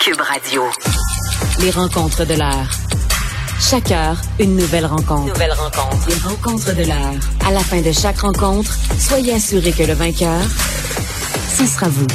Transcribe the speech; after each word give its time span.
Cube 0.00 0.20
Radio. 0.20 0.62
Les 1.60 1.70
rencontres 1.70 2.24
de 2.26 2.34
l'heure. 2.34 2.68
Chaque 3.60 3.90
heure, 3.90 4.16
une 4.38 4.56
nouvelle 4.56 4.86
rencontre. 4.86 5.26
Nouvelle 5.32 5.52
rencontre. 5.52 6.08
Les 6.08 6.14
rencontres 6.28 6.74
de 6.74 6.84
l'heure. 6.84 7.14
À 7.46 7.52
la 7.52 7.60
fin 7.60 7.80
de 7.80 7.92
chaque 7.92 8.18
rencontre, 8.18 8.76
soyez 8.98 9.34
assurés 9.34 9.72
que 9.72 9.82
le 9.82 9.92
vainqueur, 9.94 10.40
ce 11.56 11.66
sera 11.66 11.88
vous. 11.88 12.06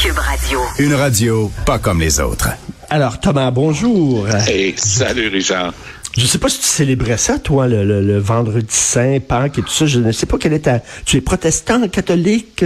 Cube 0.00 0.18
Radio. 0.18 0.60
Une 0.78 0.94
radio 0.94 1.50
pas 1.66 1.78
comme 1.78 2.00
les 2.00 2.20
autres. 2.20 2.50
Alors, 2.90 3.18
Thomas, 3.20 3.50
bonjour. 3.50 4.28
Hey, 4.46 4.74
salut 4.76 5.28
Richard. 5.28 5.72
Je 6.16 6.26
sais 6.26 6.38
pas 6.38 6.48
si 6.48 6.58
tu 6.60 6.66
célébrais 6.66 7.18
ça, 7.18 7.38
toi, 7.40 7.66
le, 7.66 7.84
le- 7.84 8.02
le 8.02 8.18
vendredi 8.18 8.66
saint, 8.70 9.18
Pâques 9.26 9.58
et 9.58 9.62
tout 9.62 9.70
ça. 9.70 9.86
Je 9.86 9.98
ne 9.98 10.12
sais 10.12 10.26
pas 10.26 10.38
quelle 10.38 10.52
est 10.52 10.60
ta... 10.60 10.78
Tu 11.04 11.16
es 11.16 11.20
protestant, 11.20 11.88
catholique, 11.88 12.64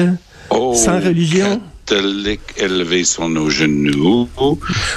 Oh, 0.51 0.75
sans 0.75 0.95
religion? 0.99 1.61
Catholique 1.89 2.41
élevé 2.59 3.05
sur 3.05 3.29
nos 3.29 3.49
genoux. 3.49 4.29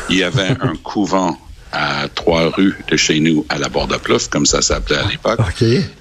Il 0.09 0.17
y 0.17 0.23
avait 0.23 0.49
un 0.59 0.75
couvent 0.83 1.37
à 1.71 2.07
trois 2.13 2.49
rues 2.49 2.75
de 2.89 2.97
chez 2.97 3.19
nous, 3.21 3.45
à 3.47 3.57
la 3.57 3.69
Borde-Plouffe, 3.69 4.29
comme 4.29 4.45
ça 4.45 4.61
s'appelait 4.61 4.97
à 4.97 5.07
l'époque. 5.07 5.39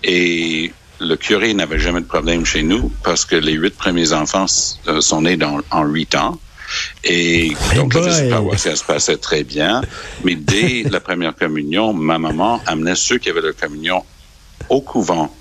Et 0.03 0.73
le 1.01 1.17
curé 1.17 1.55
n'avait 1.55 1.79
jamais 1.79 2.01
de 2.01 2.07
problème 2.07 2.45
chez 2.45 2.65
nous 2.65 2.91
parce 3.05 3.25
que 3.25 3.37
les 3.37 3.53
huit 3.53 3.77
premiers 3.77 4.12
enfants 4.12 4.47
euh, 4.89 5.01
sont 5.01 5.23
nés 5.23 5.37
dans, 5.37 5.61
en 5.71 5.84
huit 5.84 6.15
ans. 6.17 6.39
Et 7.05 7.53
donc, 7.77 7.93
boy. 7.93 8.07
la 8.07 8.37
paroissiale 8.37 8.77
se 8.77 8.84
passait 8.84 9.17
très 9.17 9.45
bien. 9.45 9.83
Mais 10.25 10.34
dès 10.34 10.83
la 10.91 10.98
première 10.98 11.37
communion, 11.37 11.93
ma 11.93 12.19
maman 12.19 12.61
amenait 12.67 12.97
ceux 12.97 13.19
qui 13.19 13.31
avaient 13.31 13.41
leur 13.41 13.57
communion 13.57 14.03
au 14.69 14.81
couvent 14.81 15.33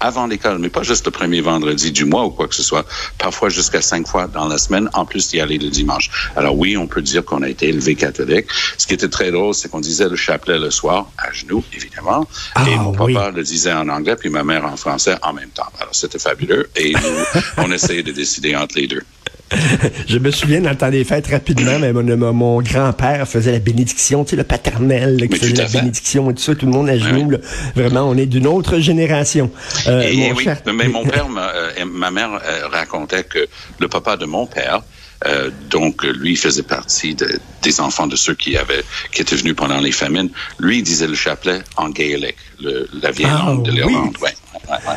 avant 0.00 0.26
l'école, 0.26 0.58
mais 0.58 0.68
pas 0.70 0.82
juste 0.82 1.04
le 1.06 1.10
premier 1.10 1.40
vendredi 1.40 1.92
du 1.92 2.04
mois 2.04 2.24
ou 2.24 2.30
quoi 2.30 2.48
que 2.48 2.54
ce 2.54 2.62
soit, 2.62 2.86
parfois 3.18 3.48
jusqu'à 3.50 3.82
cinq 3.82 4.06
fois 4.06 4.26
dans 4.26 4.48
la 4.48 4.58
semaine, 4.58 4.88
en 4.94 5.04
plus 5.04 5.28
d'y 5.28 5.40
aller 5.40 5.58
le 5.58 5.68
dimanche. 5.68 6.10
Alors 6.36 6.56
oui, 6.56 6.76
on 6.76 6.86
peut 6.86 7.02
dire 7.02 7.24
qu'on 7.24 7.42
a 7.42 7.48
été 7.48 7.68
élevé 7.68 7.94
catholique. 7.94 8.46
Ce 8.78 8.86
qui 8.86 8.94
était 8.94 9.08
très 9.08 9.30
drôle, 9.30 9.54
c'est 9.54 9.70
qu'on 9.70 9.80
disait 9.80 10.08
le 10.08 10.16
chapelet 10.16 10.58
le 10.58 10.70
soir, 10.70 11.10
à 11.18 11.30
genoux, 11.32 11.62
évidemment, 11.74 12.26
Ah, 12.54 12.64
et 12.68 12.76
mon 12.76 12.92
oui. 12.98 13.14
papa 13.14 13.30
le 13.30 13.42
disait 13.42 13.72
en 13.72 13.88
anglais, 13.88 14.16
puis 14.16 14.30
ma 14.30 14.42
mère 14.44 14.64
en 14.64 14.76
français 14.76 15.16
en 15.22 15.32
même 15.32 15.50
temps. 15.50 15.70
Alors 15.80 15.94
c'était 15.94 16.18
fabuleux, 16.18 16.70
et 16.76 16.92
nous, 16.92 17.40
on 17.58 17.70
essayait 17.70 18.02
de 18.02 18.12
décider 18.12 18.56
entre 18.56 18.76
les 18.76 18.86
deux. 18.86 19.02
Je 20.08 20.18
me 20.18 20.30
souviens 20.30 20.60
dans 20.60 20.70
le 20.70 20.76
temps 20.76 20.90
des 20.90 21.04
fêtes 21.04 21.26
rapidement, 21.28 21.78
mais 21.80 21.92
mon, 21.92 22.32
mon- 22.32 22.62
grand-père 22.62 23.26
faisait 23.28 23.52
la 23.52 23.58
bénédiction, 23.58 24.24
tu 24.24 24.30
sais, 24.30 24.36
le 24.36 24.44
paternel 24.44 25.16
là, 25.18 25.26
qui 25.26 25.32
Mais 25.32 25.38
faisait 25.38 25.54
la 25.54 25.66
fait. 25.66 25.78
bénédiction 25.78 26.30
et 26.30 26.34
tout 26.34 26.42
ça, 26.42 26.54
tout 26.54 26.66
le 26.66 26.72
monde 26.72 26.88
à 26.88 26.96
genoux. 26.98 27.30
ouais. 27.30 27.38
là. 27.38 27.38
Vraiment, 27.74 28.08
on 28.08 28.16
est 28.16 28.26
d'une 28.26 28.46
autre 28.46 28.78
génération. 28.78 29.50
Euh, 29.88 30.02
Et 30.02 30.16
mon 30.16 30.34
oui, 30.34 30.44
cher- 30.44 30.60
mais 30.72 30.88
mon 30.88 31.04
père, 31.04 31.28
ma, 31.28 31.48
euh, 31.50 31.70
ma 31.84 32.10
mère 32.10 32.30
euh, 32.44 32.68
racontait 32.68 33.24
que 33.24 33.46
le 33.78 33.88
papa 33.88 34.16
de 34.16 34.24
mon 34.26 34.46
père, 34.46 34.82
euh, 35.26 35.50
donc 35.68 36.04
lui 36.04 36.36
faisait 36.36 36.62
partie 36.62 37.14
de- 37.14 37.38
des 37.62 37.80
enfants 37.80 38.06
de 38.06 38.16
ceux 38.16 38.34
qui 38.34 38.56
avaient 38.56 38.82
qui 39.12 39.20
étaient 39.20 39.36
venus 39.36 39.54
pendant 39.56 39.78
les 39.80 39.92
famines. 39.92 40.30
Lui 40.60 40.78
il 40.78 40.82
disait 40.82 41.06
le 41.08 41.14
chapelet 41.14 41.58
en 41.76 41.88
gaélique, 41.90 42.36
le, 42.62 42.88
la 43.02 43.10
vieille 43.10 43.28
Ah, 43.30 43.42
langue 43.46 43.64
de 43.64 43.70
oui. 43.72 43.76
l'Irlande. 43.78 44.16
Ouais, 44.22 44.30
ouais, 44.70 44.76
ouais. 44.88 44.94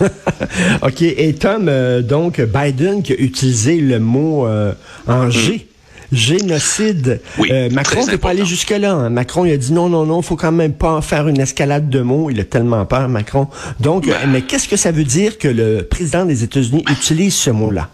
OK. 0.82 1.02
Et 1.02 1.34
Tom, 1.34 1.66
euh, 1.68 2.02
donc, 2.02 2.40
Biden 2.40 3.02
qui 3.02 3.12
a 3.12 3.16
utilisé 3.16 3.76
le 3.80 3.98
mot 4.00 4.46
euh, 4.46 4.72
en 5.06 5.30
G. 5.30 5.66
Génocide. 6.12 7.20
Oui, 7.38 7.48
Euh, 7.50 7.68
Macron 7.70 7.96
très 8.02 8.06
ne 8.06 8.10
peut 8.12 8.18
pas 8.18 8.28
aller 8.30 8.40
important. 8.40 8.48
jusque-là. 8.50 8.92
hein? 8.92 9.10
Macron, 9.10 9.44
il 9.44 9.52
a 9.52 9.56
dit 9.56 9.72
non, 9.72 9.88
non, 9.88 10.06
non, 10.06 10.22
faut 10.22 10.36
quand 10.36 10.52
même 10.52 10.72
pas 10.72 11.00
faire 11.02 11.26
une 11.28 11.40
escalade 11.40 11.88
de 11.90 12.00
mots. 12.00 12.30
Il 12.30 12.38
a 12.40 12.44
tellement 12.44 12.84
peur, 12.86 13.08
Macron. 13.08 13.48
Donc, 13.80 14.06
mais 14.28 14.42
qu'est-ce 14.42 14.68
que 14.68 14.76
ça 14.76 14.92
veut 14.92 15.04
dire 15.04 15.36
que 15.38 15.48
le 15.48 15.82
président 15.82 16.24
des 16.24 16.44
États-Unis 16.44 16.84
utilise 16.90 17.34
ce 17.34 17.50
mot-là? 17.50 17.88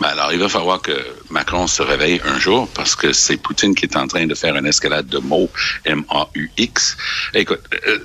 Ben 0.00 0.08
alors, 0.08 0.32
il 0.32 0.38
va 0.38 0.48
falloir 0.48 0.80
que 0.80 0.96
Macron 1.30 1.66
se 1.66 1.82
réveille 1.82 2.20
un 2.24 2.38
jour 2.38 2.68
parce 2.74 2.94
que 2.94 3.12
c'est 3.12 3.36
Poutine 3.36 3.74
qui 3.74 3.86
est 3.86 3.96
en 3.96 4.06
train 4.06 4.26
de 4.26 4.34
faire 4.34 4.56
une 4.56 4.66
escalade 4.66 5.08
de 5.08 5.18
mots 5.18 5.50
M-A-U-X. 5.84 6.96
Écoute, 7.34 7.60
euh, 7.86 7.98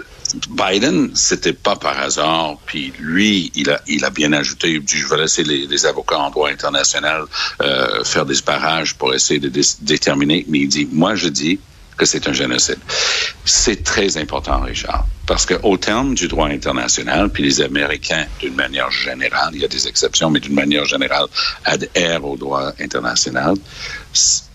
Biden, 0.50 1.12
c'était 1.16 1.54
pas 1.54 1.76
par 1.76 2.00
hasard, 2.00 2.58
puis 2.66 2.92
lui, 3.00 3.52
il 3.56 3.70
a, 3.70 3.82
il 3.88 4.04
a 4.04 4.10
bien 4.10 4.34
ajouté, 4.34 4.72
il 4.72 4.84
dit, 4.84 4.98
je 4.98 5.08
vais 5.08 5.18
laisser 5.18 5.44
les, 5.44 5.86
avocats 5.86 6.18
en 6.18 6.30
droit 6.32 6.50
international 6.50 7.26
euh, 7.62 8.04
faire 8.04 8.26
des 8.26 8.42
barrages 8.46 8.96
pour 8.96 9.14
essayer 9.14 9.40
de 9.40 9.50
dé- 9.50 9.62
déterminer, 9.82 10.46
mais 10.48 10.60
il 10.60 10.68
dit, 10.68 10.88
moi 10.92 11.14
je 11.16 11.28
dis 11.28 11.60
que 11.98 12.06
c'est 12.06 12.28
un 12.28 12.34
génocide. 12.34 12.80
C'est 13.46 13.84
très 13.84 14.18
important, 14.18 14.62
Richard, 14.62 15.06
parce 15.26 15.46
que 15.46 15.54
au 15.64 15.78
terme 15.78 16.16
du 16.16 16.28
droit 16.28 16.48
international, 16.48 17.30
puis 17.30 17.44
les 17.44 17.62
Américains, 17.62 18.26
d'une 18.40 18.56
manière 18.56 18.92
générale, 18.92 19.52
il 19.54 19.62
y 19.62 19.66
a 19.66 19.68
des 19.68 19.88
exceptions, 19.88 20.30
mais 20.30 20.40
d'une 20.40 20.54
manière 20.54 20.86
générale, 20.86 21.28
adhèrent 21.64 22.26
au 22.26 22.36
droit 22.36 22.74
international. 22.80 23.56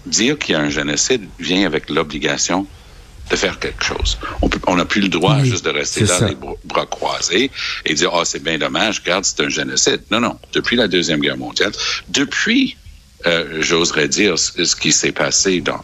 Dire 0.06 0.38
qu'il 0.38 0.54
y 0.54 0.56
a 0.56 0.60
un 0.60 0.70
génocide 0.70 1.22
vient 1.38 1.66
avec 1.66 1.90
l'obligation 1.90 2.66
de 3.30 3.36
faire 3.36 3.58
quelque 3.58 3.84
chose. 3.84 4.18
On 4.66 4.76
n'a 4.76 4.84
plus 4.84 5.02
le 5.02 5.08
droit 5.08 5.38
Oui, 5.40 5.50
juste 5.50 5.64
de 5.64 5.70
rester 5.70 6.04
là 6.04 6.18
ça. 6.18 6.28
les 6.28 6.34
bras 6.34 6.54
bras 6.64 6.86
croisés 6.86 7.50
et 7.84 7.94
dire 7.94 8.10
oh 8.14 8.24
c'est 8.24 8.42
bien 8.42 8.58
dommage, 8.58 9.00
regarde 9.00 9.24
c'est 9.24 9.40
un 9.40 9.48
génocide. 9.48 10.02
Non 10.10 10.20
non, 10.20 10.38
depuis 10.52 10.76
la 10.76 10.88
deuxième 10.88 11.20
guerre 11.20 11.36
mondiale, 11.36 11.72
depuis 12.08 12.76
euh, 13.26 13.60
j'oserais 13.60 14.08
dire 14.08 14.38
ce 14.38 14.76
qui 14.76 14.92
s'est 14.92 15.12
passé 15.12 15.60
dans, 15.60 15.80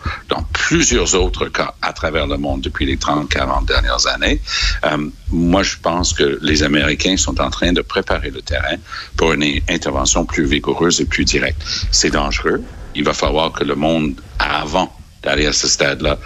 plusieurs 0.52 1.14
autres 1.14 1.48
cas 1.48 1.74
à 1.82 1.92
travers 1.92 2.26
le 2.26 2.38
monde 2.38 2.62
depuis 2.62 2.86
les 2.86 2.96
30, 2.96 3.28
40 3.28 3.66
dernières 3.66 4.06
années. 4.06 4.40
Euh, 4.86 5.08
moi, 5.30 5.62
je 5.62 5.76
pense 5.82 6.14
que 6.14 6.38
les 6.40 6.62
Américains 6.62 7.16
sont 7.16 7.40
en 7.40 7.50
train 7.50 7.72
de 7.72 7.82
préparer 7.82 8.30
le 8.30 8.40
terrain 8.40 8.76
pour 9.16 9.32
une 9.32 9.60
intervention 9.68 10.24
plus 10.24 10.44
vigoureuse 10.44 11.00
et 11.00 11.04
plus 11.04 11.24
directe. 11.24 11.60
C'est 11.90 12.10
dangereux. 12.10 12.62
Il 12.94 13.04
va 13.04 13.12
falloir 13.12 13.52
que 13.52 13.64
le 13.64 13.74
monde, 13.74 14.14
avant 14.38 14.90
d'aller 15.22 15.46
à 15.46 15.52
ce 15.52 15.68
stade-là, 15.68 16.18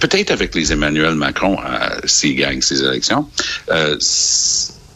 peut-être 0.00 0.30
avec 0.30 0.54
les 0.54 0.72
Emmanuel 0.72 1.14
Macron, 1.14 1.58
euh, 1.64 2.00
s'il 2.04 2.36
gagne 2.36 2.60
ses 2.60 2.82
élections, 2.82 3.28
euh, 3.70 3.96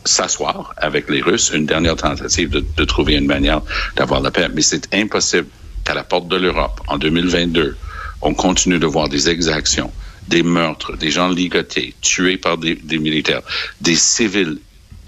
s'asseoir 0.04 0.74
avec 0.76 1.08
les 1.08 1.22
Russes, 1.22 1.50
une 1.54 1.66
dernière 1.66 1.96
tentative 1.96 2.50
de, 2.50 2.84
trouver 2.84 3.14
une 3.14 3.26
manière 3.26 3.62
d'avoir 3.96 4.20
la 4.20 4.30
paix. 4.30 4.48
Mais 4.52 4.62
c'est 4.62 4.92
impossible 4.94 5.48
qu'à 5.84 5.94
la 5.94 6.04
porte 6.04 6.28
de 6.28 6.36
l'Europe, 6.36 6.80
en 6.88 6.98
2022, 6.98 7.76
on 8.20 8.34
continue 8.34 8.78
de 8.78 8.86
voir 8.86 9.08
des 9.08 9.28
exactions, 9.28 9.92
des 10.28 10.42
meurtres, 10.42 10.96
des 10.96 11.10
gens 11.10 11.28
ligotés, 11.28 11.94
tués 12.00 12.36
par 12.36 12.58
des 12.58 12.98
militaires, 12.98 13.42
des 13.80 13.96
civils 13.96 14.58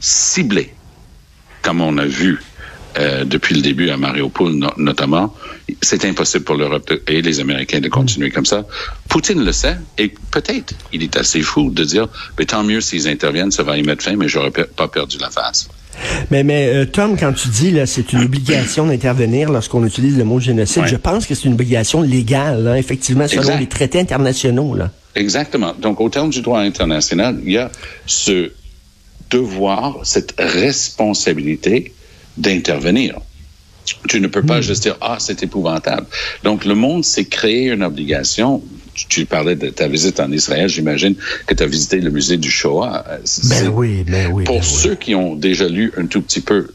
ciblés, 0.01 0.75
comme 1.63 1.81
on 1.81 1.97
a 1.99 2.05
vu 2.05 2.41
euh, 2.99 3.25
depuis 3.25 3.55
le 3.55 3.61
début 3.63 3.91
à 3.91 3.97
Mariupol 3.97 4.53
no- 4.53 4.71
notamment, 4.77 5.35
c'est 5.83 6.05
impossible 6.05 6.45
pour 6.45 6.55
l'Europe 6.57 6.93
et 7.09 7.23
les 7.23 7.41
Américains 7.41 7.81
de 7.81 7.89
continuer 7.89 8.31
comme 8.31 8.47
ça. 8.47 8.65
Poutine 9.09 9.45
le 9.45 9.53
sait 9.53 9.77
et 9.99 10.13
peut-être 10.31 10.75
il 10.93 11.03
est 11.03 11.17
assez 11.17 11.43
fou 11.43 11.71
de 11.71 11.85
dire, 11.85 12.09
mais 12.39 12.45
tant 12.47 12.63
mieux 12.63 12.81
s'ils 12.81 13.09
interviennent, 13.09 13.51
ça 13.51 13.63
va 13.63 13.77
y 13.79 13.83
mettre 13.83 14.03
fin, 14.05 14.17
mais 14.17 14.29
j'aurais 14.29 14.51
pe- 14.51 14.69
pas 14.77 14.89
perdu 14.89 15.17
la 15.21 15.31
face. 15.31 15.69
Mais, 16.31 16.43
mais 16.43 16.69
euh, 16.75 16.85
Tom, 16.87 17.17
quand 17.17 17.33
tu 17.33 17.49
dis 17.49 17.71
là, 17.71 17.87
c'est 17.87 18.13
une 18.13 18.23
obligation 18.25 18.87
d'intervenir 18.87 19.51
lorsqu'on 19.53 19.85
utilise 19.87 20.19
le 20.19 20.25
mot 20.25 20.41
génocide, 20.41 20.83
Ouais. 20.83 20.89
je 20.89 20.97
pense 20.97 21.25
que 21.27 21.35
c'est 21.37 21.45
une 21.45 21.53
obligation 21.55 22.03
légale, 22.03 22.67
hein, 22.67 22.75
effectivement, 22.75 23.29
selon 23.29 23.43
Exact. 23.43 23.61
les 23.61 23.69
traités 23.69 24.01
internationaux. 24.01 24.75
Là. 24.75 24.91
Exactement. 25.15 25.73
Donc, 25.81 26.01
au 26.01 26.09
terme 26.09 26.31
du 26.31 26.43
droit 26.43 26.59
international, 26.61 27.39
il 27.45 27.53
y 27.53 27.59
a 27.59 27.71
ce 28.07 28.51
devoir, 29.31 30.01
cette 30.03 30.35
responsabilité 30.39 31.93
d'intervenir. 32.37 33.19
Tu 34.09 34.21
ne 34.21 34.29
peux 34.29 34.43
pas 34.43 34.63
juste 34.63 34.83
dire, 34.83 34.97
ah, 35.03 35.19
c'est 35.21 35.43
épouvantable. 35.43 36.07
Donc, 36.43 36.65
le 36.65 36.75
monde 36.75 37.05
s'est 37.05 37.27
créé 37.27 37.67
une 37.69 37.83
obligation. 37.83 38.63
Tu, 38.95 39.07
tu 39.09 39.27
parlais 39.27 39.57
de 39.57 39.69
ta 39.69 39.89
visite 39.89 40.21
en 40.21 40.33
Israël, 40.33 40.69
j'imagine 40.69 41.15
que 41.47 41.55
tu 41.55 41.63
as 41.63 41.67
visité 41.67 42.01
le 42.01 42.11
musée 42.11 42.39
du 42.39 42.51
Shoah. 42.51 43.05
Euh, 43.09 43.19
Ben 43.49 43.69
oui, 43.69 44.05
ben 44.07 44.31
oui. 44.33 44.45
Pour 44.45 44.61
ben 44.61 44.65
oui. 44.65 44.81
ceux 44.83 44.95
qui 44.95 45.15
ont 45.15 45.35
déjà 45.35 45.69
lu 45.69 45.93
un 45.99 46.07
tout 46.07 46.23
petit 46.23 46.41
peu, 46.41 46.69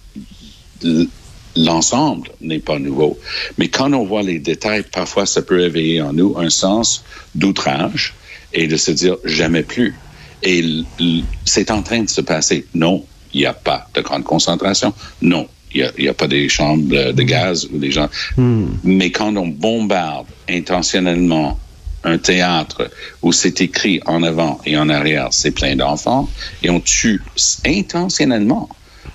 l'ensemble 1.55 2.29
n'est 2.41 2.59
pas 2.59 2.77
nouveau. 2.79 3.19
Mais 3.57 3.69
quand 3.69 3.91
on 3.93 4.05
voit 4.05 4.21
les 4.21 4.39
détails, 4.39 4.83
parfois 4.83 5.25
ça 5.25 5.41
peut 5.41 5.61
éveiller 5.61 6.01
en 6.01 6.13
nous 6.13 6.35
un 6.37 6.49
sens 6.49 7.03
d'outrage 7.35 8.13
et 8.53 8.67
de 8.67 8.77
se 8.77 8.91
dire 8.91 9.17
jamais 9.25 9.63
plus. 9.63 9.95
Et 10.43 10.63
c'est 11.45 11.71
en 11.71 11.81
train 11.81 12.03
de 12.03 12.09
se 12.09 12.21
passer. 12.21 12.65
Non, 12.73 13.05
il 13.33 13.41
n'y 13.41 13.45
a 13.45 13.53
pas 13.53 13.89
de 13.93 14.01
grande 14.01 14.23
concentration. 14.23 14.93
Non, 15.21 15.47
il 15.73 15.81
n'y 15.81 15.87
a, 15.87 15.91
il 15.97 16.03
y 16.05 16.07
a 16.07 16.13
pas 16.13 16.27
des 16.27 16.49
chambres 16.49 16.87
de, 16.87 17.11
de 17.11 17.23
gaz 17.23 17.67
ou 17.71 17.77
des 17.77 17.91
gens. 17.91 18.09
Mais 18.83 19.11
quand 19.11 19.35
on 19.35 19.47
bombarde 19.47 20.27
intentionnellement 20.49 21.59
un 22.03 22.17
théâtre 22.17 22.89
où 23.21 23.31
c'est 23.31 23.61
écrit 23.61 23.99
en 24.05 24.23
avant 24.23 24.59
et 24.65 24.77
en 24.77 24.89
arrière, 24.89 25.29
c'est 25.31 25.51
plein 25.51 25.75
d'enfants, 25.75 26.29
et 26.63 26.69
on 26.69 26.79
tue 26.79 27.21
intentionnellement 27.65 28.69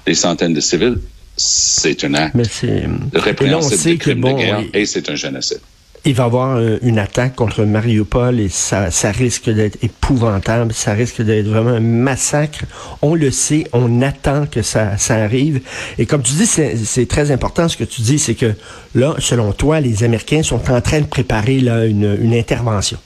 des 0.07 0.15
centaines 0.15 0.55
de 0.55 0.61
civils, 0.61 0.99
c'est 1.37 2.05
un 2.05 2.15
acte 2.15 2.35
Mais 2.35 2.45
c'est. 2.45 2.85
de 3.13 3.19
répréhensible 3.19 3.99
crime 3.99 4.21
bon, 4.21 4.35
de 4.35 4.39
guerre 4.39 4.59
oui. 4.61 4.71
et 4.75 4.87
c'est 4.87 5.09
un 5.09 5.17
génocide. 5.17 5.61
Il 6.05 6.15
va 6.15 6.25
y 6.25 6.27
avoir 6.27 6.57
euh, 6.57 6.79
une 6.83 6.99
attaque 6.99 7.35
contre 7.35 7.65
Mariupol 7.65 8.41
et 8.41 8.49
ça, 8.49 8.91
ça 8.91 9.11
risque 9.11 9.49
d'être 9.49 9.79
épouvantable, 9.83 10.73
ça 10.73 10.93
risque 10.93 11.23
d'être 11.23 11.47
vraiment 11.47 11.71
un 11.71 11.81
massacre. 11.81 12.65
On 13.01 13.15
le 13.15 13.31
sait, 13.31 13.65
on 13.73 14.03
attend 14.03 14.47
que 14.47 14.63
ça, 14.63 14.99
ça 14.99 15.17
arrive. 15.17 15.61
Et 15.99 16.07
comme 16.07 16.23
tu 16.23 16.35
dis, 16.35 16.47
c'est 16.47 17.07
très 17.07 17.31
important 17.31 17.69
ce 17.69 17.77
que 17.77 17.85
tu 17.85 18.03
dis, 18.03 18.19
c'est 18.19 18.35
que 18.35 18.55
là, 18.95 19.15
selon 19.19 19.53
toi, 19.53 19.81
les 19.81 20.05
Américains 20.05 20.43
sont 20.43 20.71
en 20.71 20.81
train 20.81 21.01
de 21.01 21.07
préparer 21.07 21.61
là, 21.61 21.87
une, 21.87 22.19
une 22.21 22.35
intervention. 22.35 22.99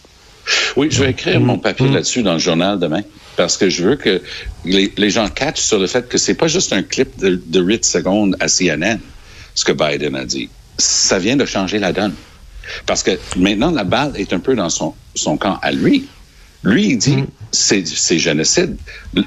Oui, 0.77 0.89
je 0.91 1.03
vais 1.03 1.11
écrire 1.11 1.41
mon 1.41 1.59
papier 1.59 1.89
là-dessus 1.89 2.23
dans 2.23 2.33
le 2.33 2.39
journal 2.39 2.79
demain 2.79 3.03
parce 3.37 3.57
que 3.57 3.69
je 3.69 3.85
veux 3.85 3.97
que 3.97 4.21
les, 4.65 4.93
les 4.97 5.11
gens 5.11 5.29
catchent 5.29 5.61
sur 5.61 5.79
le 5.79 5.87
fait 5.87 6.09
que 6.09 6.19
c'est 6.19 6.35
pas 6.35 6.49
juste 6.49 6.73
un 6.73 6.83
clip 6.83 7.19
de, 7.21 7.41
de 7.47 7.61
8 7.61 7.85
secondes 7.85 8.37
à 8.41 8.49
CNN, 8.49 8.99
ce 9.55 9.65
que 9.65 9.73
Biden 9.73 10.17
a 10.17 10.25
dit. 10.25 10.49
Ça 10.79 11.19
vient 11.19 11.37
de 11.37 11.45
changer 11.45 11.79
la 11.79 11.93
donne. 11.93 12.15
Parce 12.87 13.03
que 13.03 13.19
maintenant, 13.37 13.71
la 13.71 13.85
balle 13.85 14.13
est 14.17 14.33
un 14.33 14.41
peu 14.41 14.55
dans 14.55 14.71
son, 14.71 14.95
son 15.15 15.37
camp 15.37 15.59
à 15.63 15.73
lui. 15.73 16.09
Lui, 16.65 16.89
il 16.91 16.99
dit, 16.99 17.25
c'est 17.53 18.19
génocide. 18.19 18.77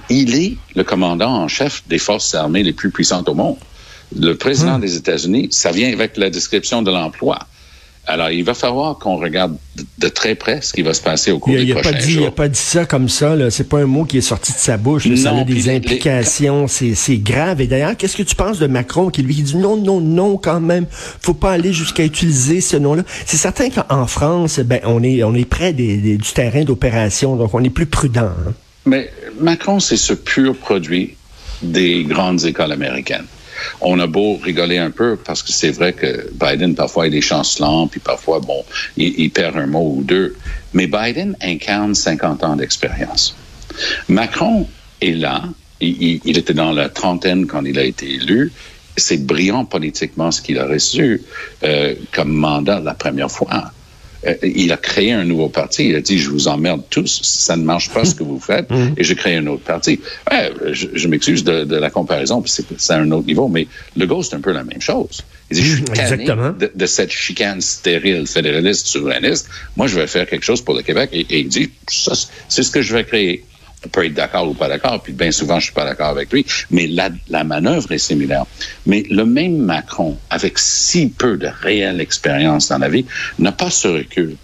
Il 0.09 0.35
est 0.35 0.57
le 0.75 0.83
commandant 0.83 1.33
en 1.33 1.47
chef 1.47 1.83
des 1.87 1.97
forces 1.97 2.35
armées 2.35 2.63
les 2.63 2.73
plus 2.73 2.91
puissantes 2.91 3.29
au 3.29 3.33
monde. 3.33 3.57
Le 4.17 4.33
président 4.35 4.77
des 4.77 4.97
États-Unis, 4.97 5.47
ça 5.51 5.71
vient 5.71 5.91
avec 5.91 6.17
la 6.17 6.29
description 6.29 6.81
de 6.81 6.91
l'emploi. 6.91 7.39
Alors, 8.07 8.31
il 8.31 8.43
va 8.43 8.55
falloir 8.55 8.97
qu'on 8.97 9.17
regarde 9.17 9.55
de 9.99 10.07
très 10.07 10.33
près 10.35 10.59
ce 10.61 10.73
qui 10.73 10.81
va 10.81 10.93
se 10.93 11.01
passer 11.01 11.31
au 11.31 11.37
cours 11.39 11.53
il, 11.53 11.59
des 11.59 11.63
il 11.65 11.71
a 11.71 11.75
prochains 11.75 11.91
pas 11.93 11.99
dit, 11.99 12.11
jours. 12.11 12.21
Il 12.23 12.25
n'a 12.25 12.31
pas 12.31 12.47
dit 12.49 12.59
ça 12.59 12.85
comme 12.85 13.07
ça. 13.07 13.35
C'est 13.51 13.69
pas 13.69 13.79
un 13.79 13.85
mot 13.85 14.05
qui 14.05 14.17
est 14.17 14.21
sorti 14.21 14.51
de 14.53 14.57
sa 14.57 14.77
bouche. 14.77 15.05
Là. 15.05 15.15
Ça 15.17 15.37
a 15.37 15.43
des 15.43 15.53
les- 15.53 15.69
implications. 15.69 16.67
C'est 16.67 16.95
c'est 16.95 17.17
grave. 17.17 17.61
Et 17.61 17.67
d'ailleurs, 17.67 17.95
qu'est-ce 17.95 18.17
que 18.17 18.23
tu 18.23 18.35
penses 18.35 18.57
de 18.59 18.65
Macron 18.67 19.09
qui 19.11 19.21
lui 19.21 19.35
dit 19.35 19.55
non, 19.55 19.77
non, 19.77 20.01
non, 20.01 20.37
quand 20.37 20.59
même? 20.59 20.87
faut 21.21 21.35
pas 21.35 21.51
aller 21.51 21.73
jusqu'à 21.73 22.03
utiliser 22.03 22.59
ce 22.59 22.75
nom-là. 22.75 23.03
C'est 23.25 23.37
certain 23.37 23.69
qu'en 23.69 24.07
France, 24.07 24.59
ben, 24.59 24.79
on 24.83 25.03
est, 25.03 25.23
on 25.23 25.35
est 25.35 25.45
près 25.45 25.71
des, 25.71 25.97
des- 25.97 26.17
du 26.17 26.31
terrain 26.33 26.63
d'opération. 26.63 27.35
Donc, 27.35 27.53
on 27.53 27.63
est 27.63 27.69
plus 27.69 27.85
prudent. 27.85 28.31
hein. 28.47 28.53
Mais 28.85 29.11
Macron, 29.39 29.79
c'est 29.79 29.95
ce 29.97 30.13
pur 30.13 30.55
produit 30.55 31.15
des 31.61 32.03
grandes 32.03 32.43
écoles 32.45 32.71
américaines. 32.71 33.25
On 33.81 33.99
a 33.99 34.07
beau 34.07 34.37
rigoler 34.37 34.77
un 34.77 34.91
peu 34.91 35.15
parce 35.15 35.43
que 35.43 35.51
c'est 35.51 35.71
vrai 35.71 35.93
que 35.93 36.29
Biden, 36.33 36.75
parfois, 36.75 37.07
il 37.07 37.15
est 37.15 37.21
chancelant, 37.21 37.87
puis 37.87 37.99
parfois, 37.99 38.39
bon, 38.39 38.63
il, 38.97 39.29
perd 39.31 39.57
un 39.57 39.67
mot 39.67 39.95
ou 39.97 40.03
deux. 40.03 40.35
Mais 40.73 40.87
Biden 40.87 41.35
incarne 41.41 41.95
50 41.95 42.43
ans 42.43 42.55
d'expérience. 42.55 43.35
Macron 44.07 44.67
est 45.01 45.11
là. 45.11 45.43
Il 45.79 46.37
était 46.37 46.53
dans 46.53 46.71
la 46.71 46.89
trentaine 46.89 47.47
quand 47.47 47.65
il 47.65 47.79
a 47.79 47.83
été 47.83 48.07
élu. 48.07 48.51
C'est 48.97 49.25
brillant 49.25 49.65
politiquement 49.65 50.31
ce 50.31 50.41
qu'il 50.41 50.59
a 50.59 50.67
reçu 50.67 51.23
euh, 51.63 51.95
comme 52.11 52.31
mandat 52.31 52.79
la 52.81 52.93
première 52.93 53.31
fois. 53.31 53.71
Euh, 54.27 54.35
il 54.43 54.71
a 54.71 54.77
créé 54.77 55.11
un 55.11 55.23
nouveau 55.23 55.49
parti. 55.49 55.89
Il 55.89 55.95
a 55.95 56.01
dit, 56.01 56.19
je 56.19 56.29
vous 56.29 56.47
emmerde 56.47 56.81
tous. 56.89 57.21
Ça 57.23 57.55
ne 57.57 57.63
marche 57.63 57.89
pas 57.89 58.05
ce 58.05 58.13
que 58.15 58.23
vous 58.23 58.39
faites. 58.39 58.67
Et 58.97 59.03
j'ai 59.03 59.15
créé 59.15 59.35
un 59.37 59.47
autre 59.47 59.63
parti. 59.63 59.99
Ouais, 60.29 60.51
je 60.71 60.87
je 60.93 61.07
m'excuse 61.07 61.43
de, 61.43 61.63
de 61.63 61.75
la 61.75 61.89
comparaison, 61.89 62.43
c'est 62.45 62.65
c'est 62.77 62.93
à 62.93 62.97
un 62.97 63.11
autre 63.11 63.27
niveau, 63.27 63.47
mais 63.47 63.67
le 63.97 64.05
Gauche, 64.05 64.27
c'est 64.29 64.35
un 64.35 64.41
peu 64.41 64.51
la 64.51 64.63
même 64.63 64.81
chose. 64.81 65.23
Il 65.49 65.57
dit, 65.57 65.63
je 65.63 65.75
suis 65.75 65.83
tanné 65.83 66.01
Exactement. 66.01 66.51
de, 66.51 66.71
de 66.73 66.85
cette 66.85 67.11
chicane 67.11 67.59
stérile 67.61 68.25
fédéraliste 68.27 68.87
souverainiste. 68.87 69.49
Moi, 69.75 69.87
je 69.87 69.95
vais 69.99 70.07
faire 70.07 70.25
quelque 70.27 70.45
chose 70.45 70.61
pour 70.61 70.75
le 70.75 70.81
Québec. 70.81 71.09
Et, 71.13 71.21
et 71.29 71.39
il 71.39 71.47
dit, 71.47 71.69
c'est 71.87 72.63
ce 72.63 72.71
que 72.71 72.81
je 72.81 72.93
vais 72.93 73.03
créer. 73.03 73.43
On 73.85 73.89
peut 73.89 74.05
être 74.05 74.13
d'accord 74.13 74.47
ou 74.47 74.53
pas 74.53 74.67
d'accord, 74.67 75.01
puis 75.01 75.13
bien 75.13 75.31
souvent, 75.31 75.59
je 75.59 75.65
suis 75.65 75.73
pas 75.73 75.85
d'accord 75.85 76.09
avec 76.09 76.31
lui, 76.31 76.45
mais 76.69 76.85
la, 76.87 77.09
la 77.29 77.43
manœuvre 77.43 77.91
est 77.91 77.97
similaire. 77.97 78.45
Mais 78.85 79.03
le 79.09 79.25
même 79.25 79.57
Macron, 79.57 80.17
avec 80.29 80.59
si 80.59 81.07
peu 81.09 81.37
de 81.37 81.47
réelle 81.47 81.99
expérience 81.99 82.69
dans 82.69 82.77
la 82.77 82.89
vie, 82.89 83.05
n'a 83.39 83.51
pas 83.51 83.71
ce 83.71 83.87
recul, 83.87 84.35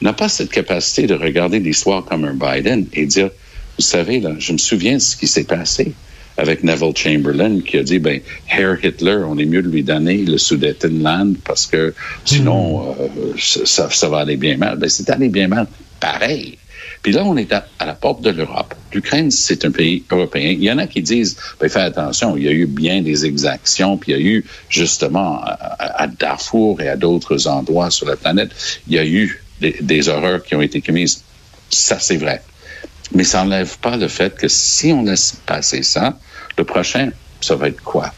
n'a 0.00 0.12
pas 0.12 0.28
cette 0.28 0.50
capacité 0.50 1.06
de 1.06 1.14
regarder 1.14 1.58
l'histoire 1.58 2.04
comme 2.04 2.24
un 2.24 2.34
Biden 2.34 2.86
et 2.94 3.04
dire, 3.06 3.30
vous 3.78 3.84
savez, 3.84 4.20
là, 4.20 4.32
je 4.38 4.52
me 4.52 4.58
souviens 4.58 4.94
de 4.94 5.00
ce 5.00 5.16
qui 5.16 5.26
s'est 5.26 5.44
passé 5.44 5.92
avec 6.38 6.62
Neville 6.62 6.96
Chamberlain 6.96 7.60
qui 7.60 7.78
a 7.78 7.82
dit, 7.82 7.98
ben, 7.98 8.20
Herr 8.48 8.82
Hitler, 8.82 9.18
on 9.26 9.36
est 9.38 9.44
mieux 9.44 9.62
de 9.62 9.68
lui 9.68 9.82
donner 9.82 10.18
le 10.18 10.38
Sudetenland 10.38 11.36
parce 11.44 11.66
que 11.66 11.92
sinon, 12.24 12.94
euh, 13.00 13.34
ça, 13.36 13.90
ça 13.90 14.08
va 14.08 14.18
aller 14.18 14.36
bien 14.36 14.56
mal. 14.56 14.78
Ben, 14.78 14.88
c'est 14.88 15.10
allé 15.10 15.28
bien 15.28 15.48
mal. 15.48 15.66
Pareil. 15.98 16.56
Puis 17.02 17.12
là, 17.12 17.24
on 17.24 17.36
est 17.36 17.52
à, 17.52 17.64
la 17.80 17.94
porte 17.94 18.22
de 18.22 18.30
l'Europe. 18.30 18.74
L'Ukraine, 18.92 19.30
c'est 19.30 19.64
un 19.64 19.70
pays 19.70 20.04
européen. 20.10 20.50
Il 20.50 20.62
y 20.62 20.70
en 20.70 20.78
a 20.78 20.86
qui 20.86 21.02
disent, 21.02 21.36
ben, 21.60 21.68
fais 21.68 21.80
attention, 21.80 22.36
il 22.36 22.44
y 22.44 22.48
a 22.48 22.52
eu 22.52 22.66
bien 22.66 23.02
des 23.02 23.24
exactions, 23.24 23.96
puis 23.96 24.12
il 24.12 24.18
y 24.18 24.18
a 24.18 24.24
eu, 24.24 24.44
justement, 24.68 25.40
à, 25.42 26.06
Darfour 26.06 26.80
et 26.80 26.88
à 26.88 26.96
d'autres 26.96 27.46
endroits 27.46 27.90
sur 27.90 28.06
la 28.06 28.16
planète, 28.16 28.50
il 28.88 28.94
y 28.94 28.98
a 28.98 29.06
eu 29.06 29.42
des 29.60 30.08
horreurs 30.08 30.42
qui 30.42 30.54
ont 30.54 30.62
été 30.62 30.80
commises. 30.80 31.22
Ça, 31.70 31.98
c'est 31.98 32.16
vrai. 32.16 32.42
Mais 33.12 33.24
ça 33.24 33.42
n'enlève 33.42 33.78
pas 33.78 33.96
le 33.96 34.08
fait 34.08 34.36
que 34.36 34.48
si 34.48 34.92
on 34.92 35.02
laisse 35.02 35.36
passer 35.46 35.82
ça, 35.82 36.18
le 36.56 36.64
prochain, 36.64 37.10
ça 37.40 37.54
va 37.56 37.68
être 37.68 37.82
quoi? 37.82 38.12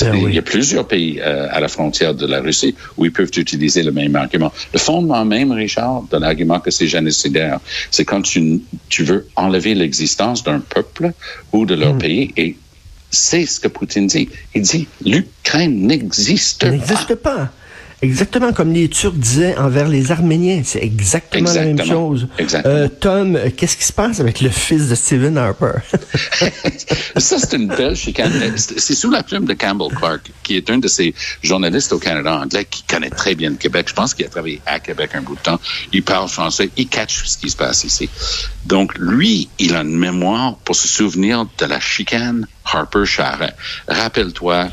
Ben 0.00 0.14
Il 0.28 0.34
y 0.34 0.38
a 0.38 0.42
plusieurs 0.42 0.86
pays 0.86 1.20
euh, 1.20 1.48
à 1.50 1.60
la 1.60 1.68
frontière 1.68 2.14
de 2.14 2.26
la 2.26 2.40
Russie 2.40 2.74
où 2.96 3.04
ils 3.04 3.12
peuvent 3.12 3.30
utiliser 3.36 3.82
le 3.82 3.92
même 3.92 4.16
argument. 4.16 4.52
Le 4.72 4.78
fondement 4.78 5.24
même, 5.24 5.52
Richard, 5.52 6.02
de 6.10 6.16
l'argument 6.16 6.60
que 6.60 6.70
c'est 6.70 6.86
génocidaire, 6.86 7.60
c'est 7.90 8.04
quand 8.04 8.22
tu, 8.22 8.60
tu 8.88 9.04
veux 9.04 9.28
enlever 9.36 9.74
l'existence 9.74 10.42
d'un 10.42 10.60
peuple 10.60 11.12
ou 11.52 11.66
de 11.66 11.74
Hmm. 11.76 11.80
leur 11.80 11.98
pays 11.98 12.32
et 12.36 12.56
c'est 13.10 13.44
ce 13.44 13.60
que 13.60 13.68
Poutine 13.68 14.06
dit. 14.06 14.28
Il 14.54 14.62
dit 14.62 14.86
l'Ukraine 15.04 15.86
n'existe 15.86 16.60
pas. 16.64 16.70
n'existe 16.70 17.14
pas. 17.16 17.50
Exactement 18.02 18.52
comme 18.52 18.72
les 18.72 18.88
Turcs 18.88 19.14
disaient 19.14 19.56
envers 19.56 19.86
les 19.86 20.10
Arméniens. 20.10 20.62
C'est 20.64 20.82
exactement, 20.82 21.52
la 21.52 21.64
même 21.64 21.84
chose. 21.84 22.26
Euh, 22.66 22.88
Tom, 22.88 23.38
qu'est-ce 23.56 23.76
qui 23.76 23.84
se 23.84 23.92
passe 23.92 24.18
avec 24.18 24.40
le 24.40 24.50
fils 24.50 24.88
de 24.88 24.96
Stephen 24.96 25.38
Harper? 25.38 25.74
Ça, 27.16 27.38
c'est 27.38 27.56
une 27.56 27.68
belle 27.68 27.94
chicane. 27.94 28.32
C'est 28.56 28.96
sous 28.96 29.10
la 29.10 29.22
plume 29.22 29.44
de 29.44 29.54
Campbell 29.54 29.96
Clark, 29.96 30.32
qui 30.42 30.56
est 30.56 30.68
un 30.68 30.78
de 30.78 30.88
ces 30.88 31.14
journalistes 31.42 31.92
au 31.92 32.00
Canada 32.00 32.40
anglais 32.40 32.66
qui 32.68 32.82
connaît 32.82 33.10
très 33.10 33.36
bien 33.36 33.50
le 33.50 33.56
Québec. 33.56 33.86
Je 33.88 33.94
pense 33.94 34.14
qu'il 34.14 34.26
a 34.26 34.28
travaillé 34.28 34.60
à 34.66 34.80
Québec 34.80 35.10
un 35.14 35.22
bout 35.22 35.36
de 35.36 35.40
temps. 35.40 35.60
Il 35.92 36.02
parle 36.02 36.28
français. 36.28 36.70
Il 36.76 36.88
catch 36.88 37.24
ce 37.24 37.38
qui 37.38 37.50
se 37.50 37.56
passe 37.56 37.84
ici. 37.84 38.10
Donc, 38.66 38.98
lui, 38.98 39.48
il 39.60 39.76
a 39.76 39.82
une 39.82 39.96
mémoire 39.96 40.56
pour 40.64 40.74
se 40.74 40.88
souvenir 40.88 41.46
de 41.58 41.66
la 41.66 41.78
chicane 41.78 42.48
Harper-Charret. 42.64 43.54
Rappelle-toi, 43.88 44.68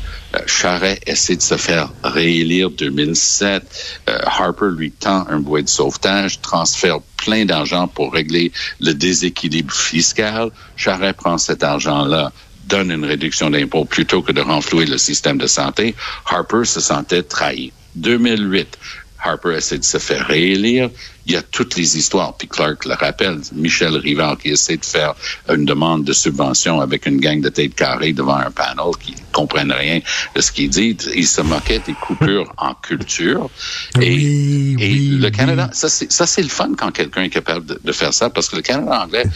Charret 0.46 1.00
essaie 1.06 1.36
de 1.36 1.42
se 1.42 1.56
faire 1.56 1.90
réélire 2.04 2.70
2007. 2.70 3.62
Euh, 4.08 4.18
Harper 4.24 4.68
lui 4.76 4.92
tend 4.92 5.26
un 5.28 5.40
bouet 5.40 5.62
de 5.62 5.68
sauvetage, 5.68 6.40
transfère 6.40 7.00
plein 7.16 7.44
d'argent 7.44 7.88
pour 7.88 8.12
régler 8.12 8.52
le 8.80 8.92
déséquilibre 8.92 9.72
fiscal. 9.72 10.50
Charret 10.76 11.12
prend 11.12 11.38
cet 11.38 11.62
argent-là 11.64 12.32
donne 12.70 12.92
une 12.92 13.04
réduction 13.04 13.50
d'impôts 13.50 13.84
plutôt 13.84 14.22
que 14.22 14.32
de 14.32 14.40
renflouer 14.40 14.86
le 14.86 14.96
système 14.96 15.38
de 15.38 15.48
santé, 15.48 15.94
Harper 16.24 16.64
se 16.64 16.80
sentait 16.80 17.24
trahi. 17.24 17.72
2008, 17.96 18.78
Harper 19.22 19.56
essaie 19.56 19.78
de 19.78 19.84
se 19.84 19.98
faire 19.98 20.26
réélire. 20.26 20.88
Il 21.30 21.34
y 21.34 21.36
a 21.36 21.42
toutes 21.42 21.76
les 21.76 21.96
histoires. 21.96 22.36
Puis 22.36 22.48
Clark 22.48 22.84
le 22.86 22.94
rappelle. 22.94 23.38
Michel 23.52 23.94
Rivard 23.94 24.36
qui 24.36 24.48
essaie 24.48 24.76
de 24.76 24.84
faire 24.84 25.14
une 25.48 25.64
demande 25.64 26.02
de 26.02 26.12
subvention 26.12 26.80
avec 26.80 27.06
une 27.06 27.20
gang 27.20 27.40
de 27.40 27.48
têtes 27.48 27.76
carrées 27.76 28.12
devant 28.12 28.34
un 28.34 28.50
panel 28.50 28.90
qui 29.00 29.12
ne 29.12 29.18
comprennent 29.32 29.70
rien 29.70 30.00
de 30.34 30.40
ce 30.40 30.50
qu'il 30.50 30.70
dit. 30.70 30.96
Il 31.14 31.28
se 31.28 31.40
moquait 31.40 31.78
des 31.86 31.94
coupures 31.94 32.52
en 32.58 32.74
culture. 32.74 33.48
Et, 34.00 34.10
Oui, 34.10 34.76
et 34.80 34.90
oui, 34.90 35.08
le 35.20 35.26
oui. 35.26 35.30
Canada, 35.30 35.70
ça 35.72 35.88
c'est, 35.88 36.10
ça 36.10 36.26
c'est 36.26 36.42
le 36.42 36.48
fun 36.48 36.72
quand 36.76 36.90
quelqu'un 36.90 37.22
est 37.22 37.30
capable 37.30 37.64
de, 37.64 37.80
de 37.80 37.92
faire 37.92 38.12
ça 38.12 38.28
parce 38.28 38.48
que 38.48 38.56
le 38.56 38.62
Canada 38.62 39.04
anglais, 39.04 39.26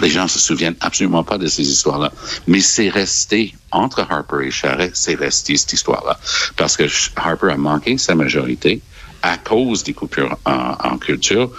les 0.00 0.08
gens 0.08 0.26
se 0.26 0.38
souviennent 0.38 0.76
absolument 0.80 1.22
pas 1.22 1.36
de 1.36 1.48
ces 1.48 1.68
histoires-là. 1.68 2.12
Mais 2.46 2.60
c'est 2.60 2.88
resté 2.88 3.54
entre 3.70 4.06
Harper 4.08 4.46
et 4.46 4.50
Charret, 4.50 4.90
c'est 4.94 5.16
resté 5.16 5.58
cette 5.58 5.74
histoire-là. 5.74 6.18
Parce 6.56 6.78
que 6.78 6.84
Harper 7.16 7.50
a 7.52 7.56
manqué 7.58 7.98
sa 7.98 8.14
majorité 8.14 8.80
à 9.22 9.36
cause 9.38 9.84
des 9.84 9.92
coupures 9.92 10.36
en, 10.44 10.76
en 10.82 10.98
culture. 10.98 11.50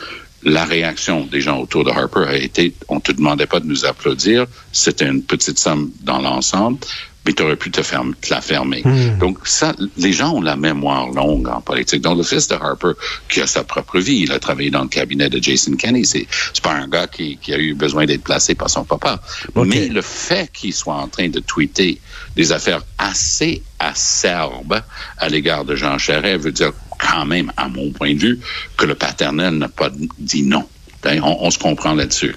La 0.43 0.65
réaction 0.65 1.27
des 1.31 1.39
gens 1.39 1.59
autour 1.59 1.83
de 1.83 1.91
Harper 1.91 2.25
a 2.27 2.35
été, 2.35 2.73
on 2.89 2.99
te 2.99 3.11
demandait 3.11 3.45
pas 3.45 3.59
de 3.59 3.67
nous 3.67 3.85
applaudir, 3.85 4.47
c'était 4.71 5.05
une 5.05 5.21
petite 5.21 5.59
somme 5.59 5.91
dans 6.01 6.19
l'ensemble, 6.19 6.79
mais 7.25 7.33
tu 7.33 7.43
aurais 7.43 7.55
pu 7.55 7.69
te, 7.69 7.83
ferme, 7.83 8.15
te 8.19 8.33
la 8.33 8.41
fermer. 8.41 8.83
Donc 9.19 9.37
ça, 9.43 9.73
les 9.97 10.11
gens 10.11 10.33
ont 10.33 10.41
la 10.41 10.55
mémoire 10.55 11.11
longue 11.11 11.47
en 11.47 11.61
politique. 11.61 12.01
Donc 12.01 12.17
le 12.17 12.23
fils 12.23 12.47
de 12.47 12.55
Harper, 12.55 12.93
qui 13.29 13.41
a 13.41 13.47
sa 13.47 13.63
propre 13.63 13.99
vie, 13.99 14.21
il 14.23 14.31
a 14.31 14.39
travaillé 14.39 14.71
dans 14.71 14.81
le 14.81 14.87
cabinet 14.87 15.29
de 15.29 15.41
Jason 15.41 15.75
Kenney, 15.75 16.03
c'est 16.03 16.25
c'est 16.53 16.63
pas 16.63 16.73
un 16.73 16.87
gars 16.87 17.07
qui, 17.07 17.37
qui 17.37 17.53
a 17.53 17.59
eu 17.59 17.75
besoin 17.75 18.05
d'être 18.05 18.23
placé 18.23 18.55
par 18.55 18.69
son 18.69 18.83
papa. 18.83 19.21
Mais 19.55 19.87
le 19.87 20.01
fait 20.01 20.51
qu'il 20.51 20.73
soit 20.73 20.95
en 20.95 21.07
train 21.07 21.29
de 21.29 21.39
tweeter 21.39 22.01
des 22.35 22.51
affaires 22.51 22.81
assez 22.97 23.61
acerbes 23.77 24.81
à 25.17 25.29
l'égard 25.29 25.65
de 25.65 25.75
Jean 25.75 25.99
Charest 25.99 26.41
veut 26.43 26.51
dire 26.51 26.71
quand 27.09 27.25
même, 27.25 27.51
à 27.57 27.67
mon 27.67 27.89
point 27.91 28.13
de 28.13 28.19
vue, 28.19 28.39
que 28.77 28.85
le 28.85 28.95
paternel 28.95 29.55
n'a 29.55 29.67
pas 29.69 29.89
dit 30.19 30.43
non. 30.43 30.63
On, 31.05 31.37
on 31.41 31.49
se 31.51 31.57
comprend 31.59 31.93
là-dessus. 31.93 32.35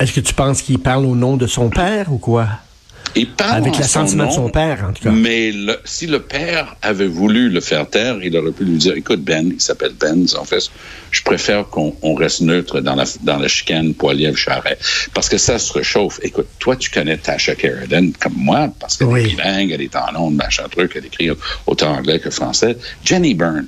Est-ce 0.00 0.12
que 0.12 0.20
tu 0.20 0.34
penses 0.34 0.62
qu'il 0.62 0.78
parle 0.80 1.06
au 1.06 1.14
nom 1.14 1.36
de 1.36 1.46
son 1.46 1.70
père 1.70 2.12
ou 2.12 2.18
quoi? 2.18 2.48
Il 3.14 3.28
parle 3.28 3.58
Avec 3.58 3.74
en 3.74 3.78
l'assentiment 3.78 4.30
son 4.30 4.44
de 4.44 4.46
son 4.46 4.50
père, 4.50 4.86
en 4.88 4.92
tout 4.94 5.04
cas. 5.04 5.10
Mais 5.10 5.52
le- 5.52 5.78
si 5.84 6.06
le 6.06 6.20
père 6.20 6.76
avait 6.80 7.06
voulu 7.06 7.50
le 7.50 7.60
faire 7.60 7.88
taire, 7.88 8.16
il 8.22 8.34
aurait 8.38 8.52
pu 8.52 8.64
lui 8.64 8.78
dire, 8.78 8.94
écoute 8.96 9.20
Ben, 9.22 9.50
il 9.52 9.60
s'appelle 9.60 9.92
Ben, 10.00 10.24
en 10.40 10.44
fait, 10.44 10.70
je 11.10 11.22
préfère 11.22 11.68
qu'on 11.68 11.94
on 12.00 12.14
reste 12.14 12.40
neutre 12.40 12.80
dans 12.80 12.94
la, 12.94 13.04
dans 13.22 13.36
la 13.38 13.48
chicane 13.48 13.92
Poiliev-Charret. 13.92 14.78
Parce 15.12 15.28
que 15.28 15.36
ça 15.36 15.58
se 15.58 15.72
réchauffe. 15.74 16.20
Écoute, 16.22 16.46
toi, 16.58 16.74
tu 16.74 16.90
connais 16.90 17.18
Tasha 17.18 17.54
Sheridan 17.54 18.12
comme 18.18 18.34
moi, 18.36 18.68
parce 18.80 18.96
qu'elle 18.96 19.08
Oui. 19.08 19.20
est 19.20 19.28
bilingue, 19.36 19.72
elle 19.72 19.82
est 19.82 19.94
en 19.94 20.16
ondes, 20.16 20.34
machin 20.36 20.64
truc, 20.70 20.92
elle 20.96 21.04
écrit 21.04 21.28
autant 21.66 21.92
anglais 21.94 22.18
que 22.18 22.30
français. 22.30 22.78
Jenny 23.04 23.34
Byrne, 23.34 23.66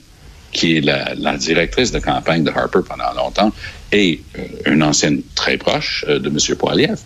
qui 0.54 0.78
est 0.78 0.80
la, 0.80 1.36
directrice 1.36 1.92
de 1.92 1.98
campagne 1.98 2.44
de 2.44 2.50
Harper 2.50 2.80
pendant 2.88 3.12
longtemps, 3.14 3.52
et 3.92 4.22
euh, 4.38 4.72
une 4.72 4.82
ancienne 4.82 5.20
très 5.34 5.58
proche 5.58 6.04
euh, 6.08 6.18
de 6.18 6.28
M. 6.28 6.56
Poiliev. 6.56 7.00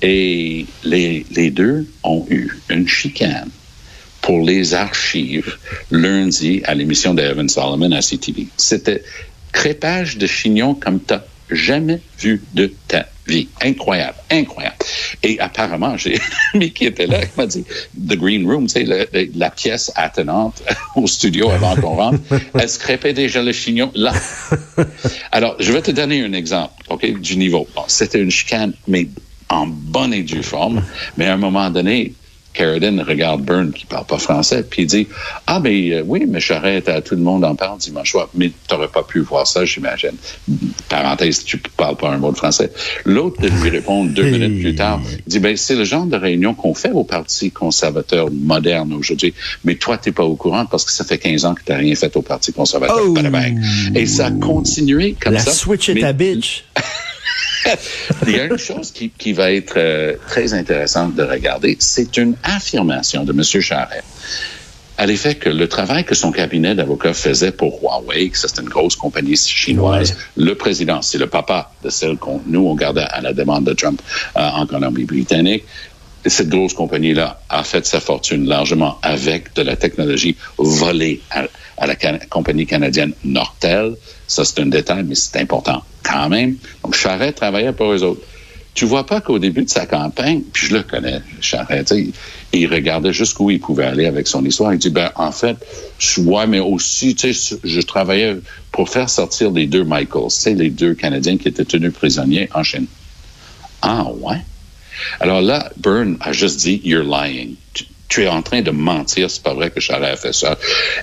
Et 0.00 0.66
les, 0.82 1.26
les 1.30 1.50
deux 1.50 1.86
ont 2.02 2.26
eu 2.30 2.50
une 2.70 2.88
chicane 2.88 3.50
pour 4.20 4.40
les 4.42 4.74
archives 4.74 5.56
lundi 5.90 6.62
à 6.64 6.74
l'émission 6.74 7.12
d'Evan 7.14 7.48
Solomon 7.48 7.92
à 7.92 8.00
CTV. 8.00 8.48
C'était 8.56 9.02
crépage 9.52 10.16
de 10.16 10.26
chignon 10.26 10.74
comme 10.74 10.98
t'as 11.00 11.22
jamais 11.50 12.00
vu 12.18 12.42
de 12.54 12.72
ta 12.88 13.06
vie. 13.26 13.48
Incroyable, 13.62 14.16
incroyable. 14.30 14.76
Et 15.22 15.38
apparemment, 15.40 15.96
j'ai 15.96 16.16
un 16.54 16.56
ami 16.56 16.72
qui 16.72 16.86
était 16.86 17.06
là, 17.06 17.24
qui 17.24 17.32
m'a 17.36 17.46
dit, 17.46 17.64
The 17.94 18.16
Green 18.16 18.46
Room, 18.46 18.66
tu 18.66 18.84
sais, 18.84 19.08
la 19.34 19.50
pièce 19.50 19.92
attenante 19.94 20.62
au 20.96 21.06
studio 21.06 21.50
avant 21.50 21.76
qu'on 21.76 21.96
rentre, 21.96 22.20
elle 22.58 22.68
se 22.68 22.78
crépait 22.78 23.12
déjà 23.12 23.42
le 23.42 23.52
chignon? 23.52 23.90
Là. 23.94 24.12
Alors, 25.32 25.56
je 25.58 25.72
vais 25.72 25.82
te 25.82 25.90
donner 25.90 26.22
un 26.22 26.32
exemple, 26.32 26.74
OK, 26.88 27.20
du 27.20 27.36
niveau. 27.36 27.66
Bon, 27.74 27.84
c'était 27.86 28.20
une 28.20 28.30
chicane, 28.30 28.72
mais 28.88 29.08
en 29.48 29.66
bonne 29.66 30.14
et 30.14 30.22
due 30.22 30.42
forme. 30.42 30.82
Mais 31.16 31.26
à 31.26 31.34
un 31.34 31.36
moment 31.36 31.70
donné, 31.70 32.14
Carradine 32.52 33.00
regarde 33.00 33.42
Byrne 33.42 33.72
qui 33.72 33.86
parle 33.86 34.04
pas 34.06 34.18
français, 34.18 34.64
puis 34.68 34.82
il 34.82 34.86
dit 34.86 35.08
Ah, 35.46 35.60
mais 35.60 35.92
euh, 35.92 36.02
oui, 36.06 36.24
mais 36.28 36.40
à 36.88 37.00
tout 37.00 37.14
le 37.14 37.22
monde 37.22 37.44
en 37.44 37.54
parle 37.54 37.78
dimanche 37.78 38.10
soir. 38.10 38.28
Mais 38.34 38.48
tu 38.48 38.74
n'aurais 38.74 38.88
pas 38.88 39.02
pu 39.02 39.20
voir 39.20 39.46
ça, 39.46 39.64
j'imagine. 39.64 40.12
Parenthèse, 40.88 41.44
tu 41.44 41.58
parles 41.58 41.96
pas 41.96 42.10
un 42.10 42.18
mot 42.18 42.30
de 42.32 42.36
français. 42.36 42.70
L'autre 43.04 43.40
lui 43.62 43.70
répondre 43.70 44.10
deux 44.12 44.24
minutes 44.24 44.60
plus 44.60 44.74
tard, 44.74 45.00
il 45.26 45.30
dit 45.30 45.38
ben, 45.38 45.56
C'est 45.56 45.74
le 45.76 45.84
genre 45.84 46.06
de 46.06 46.16
réunion 46.16 46.54
qu'on 46.54 46.74
fait 46.74 46.92
au 46.92 47.04
Parti 47.04 47.50
conservateur 47.50 48.28
moderne 48.30 48.92
aujourd'hui. 48.92 49.34
Mais 49.64 49.76
toi, 49.76 49.98
tu 49.98 50.12
pas 50.12 50.24
au 50.24 50.36
courant 50.36 50.66
parce 50.66 50.84
que 50.84 50.92
ça 50.92 51.04
fait 51.04 51.18
15 51.18 51.44
ans 51.44 51.54
que 51.54 51.62
tu 51.64 51.72
n'as 51.72 51.78
rien 51.78 51.94
fait 51.94 52.14
au 52.16 52.22
Parti 52.22 52.52
conservateur. 52.52 52.98
Oh. 53.06 53.16
Et 53.94 54.06
ça 54.06 54.26
a 54.26 54.30
continué 54.30 55.16
comme 55.20 55.34
La 55.34 55.40
ça. 55.40 55.52
switch 55.52 55.88
est 55.88 55.94
Mais- 55.94 56.04
à 56.04 56.12
bitch. 56.12 56.64
il 58.26 58.36
y 58.36 58.40
a 58.40 58.44
une 58.44 58.58
chose 58.58 58.90
qui, 58.90 59.10
qui 59.10 59.32
va 59.32 59.52
être 59.52 59.74
euh, 59.76 60.16
très 60.28 60.54
intéressante 60.54 61.14
de 61.14 61.22
regarder, 61.22 61.76
c'est 61.78 62.16
une 62.16 62.34
affirmation 62.44 63.24
de 63.24 63.32
M. 63.32 63.42
Charret 63.42 64.02
à 64.98 65.06
l'effet 65.06 65.34
que 65.34 65.48
le 65.48 65.68
travail 65.68 66.04
que 66.04 66.14
son 66.14 66.30
cabinet 66.30 66.74
d'avocats 66.74 67.14
faisait 67.14 67.50
pour 67.50 67.80
Huawei, 67.82 68.28
que 68.30 68.38
c'est 68.38 68.60
une 68.60 68.68
grosse 68.68 68.94
compagnie 68.94 69.36
chinoise, 69.36 70.16
le 70.36 70.54
président, 70.54 71.02
c'est 71.02 71.18
le 71.18 71.26
papa 71.26 71.72
de 71.82 71.90
celle 71.90 72.16
qu'on 72.16 72.40
nous 72.46 72.66
on 72.66 72.74
gardait 72.74 73.06
à 73.10 73.20
la 73.20 73.32
demande 73.32 73.64
de 73.64 73.72
Trump 73.72 74.00
euh, 74.36 74.40
en 74.40 74.66
Colombie-Britannique. 74.66 75.64
Et 76.24 76.30
Cette 76.30 76.48
grosse 76.48 76.74
compagnie-là 76.74 77.40
a 77.48 77.64
fait 77.64 77.84
sa 77.84 78.00
fortune 78.00 78.46
largement 78.46 78.98
avec 79.02 79.54
de 79.54 79.62
la 79.62 79.76
technologie 79.76 80.36
volée 80.56 81.20
à, 81.30 81.86
la 81.86 81.96
compagnie 82.30 82.66
canadienne 82.66 83.12
Nortel. 83.24 83.96
Ça, 84.28 84.44
c'est 84.44 84.60
un 84.60 84.66
détail, 84.66 85.04
mais 85.04 85.16
c'est 85.16 85.38
important 85.38 85.82
quand 86.02 86.28
même. 86.28 86.56
Donc, 86.84 86.94
Charret 86.94 87.32
travaillait 87.32 87.72
pour 87.72 87.92
eux 87.92 88.04
autres. 88.04 88.22
Tu 88.74 88.86
vois 88.86 89.04
pas 89.04 89.20
qu'au 89.20 89.38
début 89.38 89.64
de 89.64 89.68
sa 89.68 89.84
campagne, 89.84 90.42
puis 90.52 90.68
je 90.68 90.74
le 90.74 90.82
connais, 90.82 91.20
Charret, 91.40 91.84
tu 91.84 91.94
sais, 91.94 92.06
il 92.54 92.66
regardait 92.72 93.12
jusqu'où 93.12 93.50
il 93.50 93.60
pouvait 93.60 93.84
aller 93.84 94.06
avec 94.06 94.26
son 94.26 94.44
histoire. 94.44 94.72
Il 94.72 94.78
dit, 94.78 94.88
ben, 94.90 95.10
en 95.16 95.32
fait, 95.32 95.56
ouais, 96.18 96.46
mais 96.46 96.60
aussi, 96.60 97.14
tu 97.14 97.34
sais, 97.34 97.58
je 97.62 97.80
travaillais 97.80 98.36
pour 98.70 98.88
faire 98.88 99.10
sortir 99.10 99.50
les 99.50 99.66
deux 99.66 99.84
Michaels, 99.84 100.30
c'est 100.30 100.54
les 100.54 100.70
deux 100.70 100.94
Canadiens 100.94 101.36
qui 101.36 101.48
étaient 101.48 101.66
tenus 101.66 101.92
prisonniers 101.92 102.48
en 102.54 102.62
Chine. 102.62 102.86
Ah, 103.82 104.06
ouais? 104.20 104.38
Alors 105.20 105.40
là, 105.40 105.70
Byrne 105.76 106.16
a 106.20 106.32
juste 106.32 106.60
dit, 106.60 106.80
you're 106.84 107.04
lying. 107.04 107.54
Tu, 107.74 107.84
tu 108.08 108.22
es 108.22 108.28
en 108.28 108.42
train 108.42 108.62
de 108.62 108.70
mentir, 108.70 109.30
c'est 109.30 109.42
pas 109.42 109.54
vrai 109.54 109.70
que 109.70 109.80
Charret 109.80 110.10
a 110.10 110.16
fait 110.16 110.34
ça. 110.34 110.58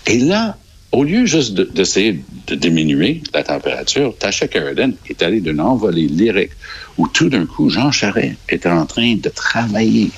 Et 0.06 0.20
là, 0.20 0.58
au 0.92 1.04
lieu 1.04 1.26
juste 1.26 1.54
de- 1.54 1.64
d'essayer 1.64 2.24
de, 2.48 2.56
diminuer 2.56 3.22
la 3.34 3.44
température, 3.44 4.16
Tasha 4.18 4.48
Sheridan 4.52 4.92
est 5.08 5.22
allée 5.22 5.40
d'une 5.40 5.62
envolée 5.62 6.08
lyrique 6.08 6.52
où 6.98 7.08
tout 7.08 7.30
d'un 7.30 7.46
coup, 7.46 7.70
Jean 7.70 7.92
Charest 7.92 8.38
était 8.50 8.70
en 8.70 8.86
train 8.86 9.16
de 9.16 9.30
travailler 9.30 10.12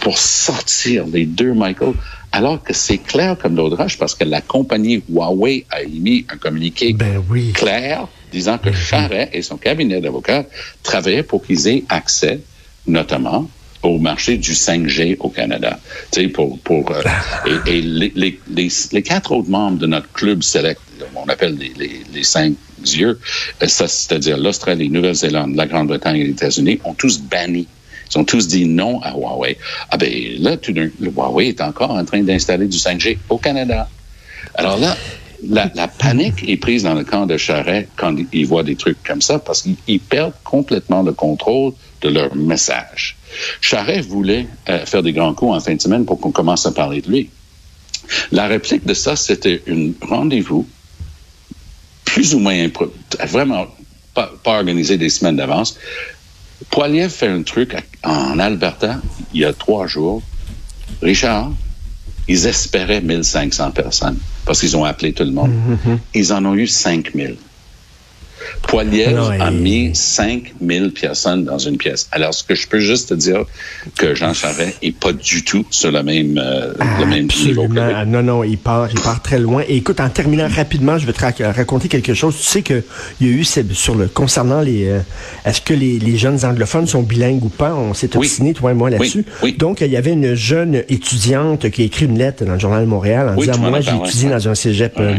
pour 0.00 0.18
sortir 0.18 1.06
les 1.06 1.26
deux 1.26 1.52
Michael, 1.52 1.94
alors 2.32 2.62
que 2.62 2.74
c'est 2.74 2.98
clair 2.98 3.36
comme 3.38 3.56
l'eau 3.56 3.70
de 3.70 3.76
roche 3.76 3.98
parce 3.98 4.14
que 4.14 4.24
la 4.24 4.40
compagnie 4.40 5.02
Huawei 5.08 5.64
a 5.70 5.82
émis 5.82 6.26
un 6.28 6.36
communiqué 6.36 6.92
Ben 6.92 7.22
oui. 7.30 7.52
clair 7.52 8.08
disant 8.32 8.58
que 8.58 8.72
Charret 8.72 9.30
et 9.32 9.42
son 9.42 9.56
cabinet 9.56 10.00
d'avocats 10.00 10.44
travaillaient 10.82 11.22
pour 11.22 11.42
qu'ils 11.44 11.68
aient 11.68 11.84
accès, 11.88 12.40
notamment, 12.86 13.48
au 13.82 13.98
marché 13.98 14.36
du 14.36 14.52
5G 14.52 15.16
au 15.20 15.28
Canada. 15.28 15.78
Tu 16.10 16.22
sais, 16.22 16.28
pour, 16.28 16.58
pour, 16.60 16.90
euh, 16.90 17.02
et, 17.46 17.78
et 17.78 17.82
les, 17.82 18.12
les, 18.16 18.40
les, 18.48 18.68
les 18.92 19.02
quatre 19.02 19.32
autres 19.32 19.50
membres 19.50 19.78
de 19.78 19.86
notre 19.86 20.10
club 20.12 20.42
select, 20.42 20.80
on 21.14 21.28
appelle 21.28 21.56
les, 21.56 21.72
les, 21.76 22.02
les 22.12 22.24
cinq 22.24 22.54
yeux, 22.84 23.20
euh, 23.62 23.66
c'est-à-dire 23.68 24.38
l'Australie, 24.38 24.88
Nouvelle-Zélande, 24.90 25.54
la 25.54 25.66
Grande-Bretagne 25.66 26.16
et 26.16 26.24
les 26.24 26.30
États-Unis, 26.30 26.80
ont 26.84 26.94
tous 26.94 27.20
banni 27.20 27.68
ils 28.12 28.18
ont 28.18 28.24
tous 28.24 28.46
dit 28.46 28.66
non 28.66 29.00
à 29.02 29.12
Huawei. 29.12 29.58
Ah 29.90 29.96
ben 29.96 30.12
là, 30.38 30.56
tout 30.56 30.72
d'un 30.72 30.88
le 31.00 31.10
Huawei 31.10 31.48
est 31.48 31.60
encore 31.60 31.90
en 31.90 32.04
train 32.04 32.22
d'installer 32.22 32.66
du 32.66 32.78
5G 32.78 33.18
au 33.28 33.38
Canada. 33.38 33.88
Alors 34.54 34.78
là, 34.78 34.96
la, 35.42 35.88
panique 35.88 36.48
est 36.48 36.56
prise 36.56 36.82
dans 36.84 36.94
le 36.94 37.04
camp 37.04 37.26
de 37.26 37.36
Charret 37.36 37.88
quand 37.96 38.16
ils 38.32 38.46
voient 38.46 38.62
des 38.62 38.76
trucs 38.76 39.02
comme 39.02 39.20
ça 39.20 39.38
parce 39.38 39.62
qu'ils 39.62 39.76
ils 39.86 40.00
perdent 40.00 40.34
complètement 40.44 41.02
le 41.02 41.12
contrôle 41.12 41.72
de 42.02 42.08
leur 42.08 42.34
message. 42.34 43.16
Charret 43.60 44.00
voulait 44.00 44.46
euh, 44.68 44.84
faire 44.86 45.02
des 45.02 45.12
grands 45.12 45.34
coups 45.34 45.54
en 45.54 45.60
fin 45.60 45.74
de 45.74 45.80
semaine 45.80 46.04
pour 46.04 46.20
qu'on 46.20 46.30
commence 46.30 46.66
à 46.66 46.72
parler 46.72 47.00
de 47.00 47.10
lui. 47.10 47.30
La 48.30 48.46
réplique 48.46 48.86
de 48.86 48.94
ça, 48.94 49.16
c'était 49.16 49.62
un 49.68 49.90
rendez-vous 50.06 50.66
plus 52.04 52.34
ou 52.34 52.38
moins 52.38 52.68
vraiment 53.24 53.66
pas, 54.14 54.32
organisé 54.44 54.96
des 54.96 55.10
semaines 55.10 55.36
d'avance. 55.36 55.76
Poiliev 56.70 57.10
fait 57.10 57.28
un 57.28 57.42
truc 57.42 57.76
en 58.02 58.38
Alberta 58.38 59.00
il 59.34 59.40
y 59.40 59.44
a 59.44 59.52
trois 59.52 59.86
jours. 59.86 60.22
Richard, 61.02 61.52
ils 62.28 62.46
espéraient 62.46 63.00
1500 63.02 63.72
personnes 63.72 64.18
parce 64.46 64.60
qu'ils 64.60 64.76
ont 64.76 64.84
appelé 64.84 65.12
tout 65.12 65.24
le 65.24 65.32
monde. 65.32 65.50
Ils 66.14 66.32
en 66.32 66.44
ont 66.46 66.54
eu 66.54 66.66
5000. 66.66 67.36
Poiliev 68.62 69.18
a 69.40 69.50
mis 69.50 69.90
5000 69.94 70.92
personnes 70.92 71.44
dans 71.44 71.58
une 71.58 71.76
pièce. 71.76 72.08
Alors, 72.12 72.34
ce 72.34 72.42
que 72.44 72.54
je 72.54 72.66
peux 72.66 72.80
juste 72.80 73.10
te 73.10 73.14
dire, 73.14 73.44
que 73.96 74.14
Jean 74.14 74.34
Charest 74.34 74.78
est 74.82 74.96
pas 74.96 75.12
du 75.12 75.44
tout 75.44 75.64
sur 75.70 75.90
le 75.92 76.02
même, 76.02 76.38
euh, 76.42 76.72
le 77.00 77.06
même 77.06 77.28
niveau 77.44 77.68
que. 77.68 77.78
Ah, 77.78 78.04
Non, 78.04 78.22
non, 78.22 78.44
il 78.44 78.58
part, 78.58 78.88
il 78.92 79.00
part 79.00 79.22
très 79.22 79.38
loin. 79.38 79.62
Et 79.68 79.76
écoute, 79.76 80.00
en 80.00 80.08
terminant 80.08 80.48
rapidement, 80.48 80.98
je 80.98 81.06
vais 81.06 81.12
te 81.12 81.20
rac- 81.20 81.42
raconter 81.54 81.88
quelque 81.88 82.14
chose. 82.14 82.36
Tu 82.36 82.44
sais 82.44 82.62
que 82.62 82.82
il 83.20 83.26
y 83.28 83.30
a 83.30 83.32
eu 83.34 83.44
sur 83.44 83.94
le 83.94 84.06
concernant 84.08 84.60
les, 84.60 84.88
euh, 84.88 84.98
est-ce 85.44 85.60
que 85.60 85.74
les, 85.74 85.98
les 85.98 86.16
jeunes 86.16 86.44
anglophones 86.44 86.86
sont 86.86 87.02
bilingues 87.02 87.44
ou 87.44 87.48
pas? 87.48 87.74
On 87.74 87.94
s'est 87.94 88.10
Oui. 88.16 88.26
obstiné 88.26 88.52
toi 88.54 88.72
et 88.72 88.74
moi 88.74 88.90
là-dessus. 88.90 89.24
Oui, 89.42 89.50
oui. 89.52 89.56
Donc 89.58 89.80
il 89.80 89.90
y 89.90 89.96
avait 89.96 90.12
une 90.12 90.34
jeune 90.34 90.82
étudiante 90.88 91.70
qui 91.70 91.82
a 91.82 91.84
écrit 91.84 92.06
une 92.06 92.18
lettre 92.18 92.44
dans 92.44 92.54
le 92.54 92.58
journal 92.58 92.82
de 92.84 92.88
Montréal 92.88 93.28
en 93.30 93.34
disant 93.40 93.58
moi 93.58 93.80
j'ai 93.80 93.94
étudié 93.96 94.26
ouais. 94.28 94.32
dans 94.34 94.48
un 94.48 94.54
cégep. 94.54 94.94
euh, 94.98 95.14